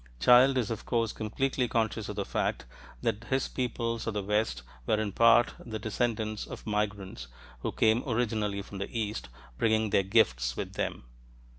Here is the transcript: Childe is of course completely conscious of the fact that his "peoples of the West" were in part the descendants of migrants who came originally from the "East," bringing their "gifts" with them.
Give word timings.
Childe 0.19 0.57
is 0.57 0.71
of 0.71 0.83
course 0.83 1.13
completely 1.13 1.67
conscious 1.67 2.09
of 2.09 2.15
the 2.15 2.25
fact 2.25 2.65
that 3.03 3.25
his 3.25 3.47
"peoples 3.47 4.07
of 4.07 4.15
the 4.15 4.23
West" 4.23 4.63
were 4.87 4.99
in 4.99 5.11
part 5.11 5.53
the 5.63 5.77
descendants 5.77 6.47
of 6.47 6.65
migrants 6.65 7.27
who 7.59 7.71
came 7.71 8.01
originally 8.07 8.63
from 8.63 8.79
the 8.79 8.89
"East," 8.89 9.29
bringing 9.59 9.91
their 9.91 10.01
"gifts" 10.01 10.57
with 10.57 10.73
them. 10.73 11.03